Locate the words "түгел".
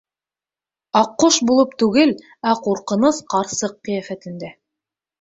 1.85-2.15